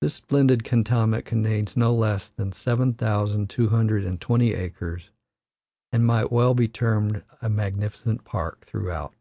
This 0.00 0.14
splendid 0.14 0.64
cantonment 0.64 1.24
contains 1.24 1.76
no 1.76 1.94
less 1.94 2.28
than 2.28 2.50
seven 2.50 2.94
thousand 2.94 3.48
two 3.48 3.68
hundred 3.68 4.04
and 4.04 4.20
twenty 4.20 4.52
acres 4.52 5.10
and 5.92 6.04
might 6.04 6.32
well 6.32 6.54
be 6.54 6.66
termed 6.66 7.22
a 7.40 7.48
magnificent 7.48 8.24
park 8.24 8.66
throughout. 8.66 9.14